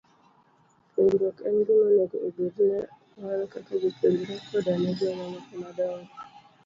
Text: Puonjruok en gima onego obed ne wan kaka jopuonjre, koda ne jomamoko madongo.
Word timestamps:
Puonjruok 0.93 1.37
en 1.49 1.55
gima 1.67 1.83
onego 1.89 2.17
obed 2.27 2.55
ne 2.69 2.79
wan 3.25 3.41
kaka 3.53 3.73
jopuonjre, 3.83 4.35
koda 4.49 4.73
ne 4.81 4.89
jomamoko 4.99 5.53
madongo. 5.63 6.13